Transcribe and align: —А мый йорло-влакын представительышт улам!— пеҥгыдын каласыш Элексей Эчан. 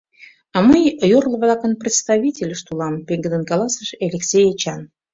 —А 0.55 0.57
мый 0.67 0.83
йорло-влакын 1.11 1.73
представительышт 1.81 2.65
улам!— 2.71 2.95
пеҥгыдын 3.07 3.43
каласыш 3.49 3.89
Элексей 4.05 4.45
Эчан. 4.51 4.81